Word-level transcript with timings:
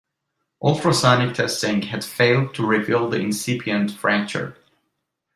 Ultrasonic 0.63 1.35
testing 1.35 1.83
had 1.83 2.03
failed 2.03 2.55
to 2.55 2.65
reveal 2.65 3.07
the 3.07 3.19
incipient 3.19 3.91
fracture. 3.91 4.57